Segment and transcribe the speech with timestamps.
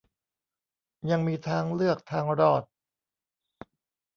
[1.09, 2.63] ยังมีทางเลือกทางรอด